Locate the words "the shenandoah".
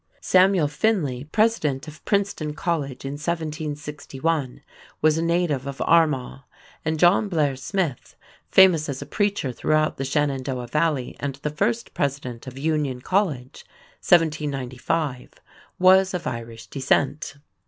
9.97-10.69